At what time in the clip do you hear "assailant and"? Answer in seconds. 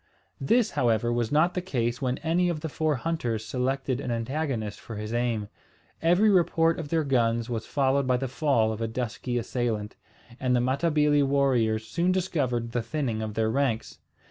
9.37-10.55